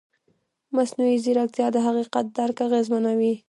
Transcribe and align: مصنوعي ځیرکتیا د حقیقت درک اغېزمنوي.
مصنوعي 0.75 1.17
ځیرکتیا 1.23 1.67
د 1.75 1.77
حقیقت 1.87 2.25
درک 2.37 2.57
اغېزمنوي. 2.67 3.33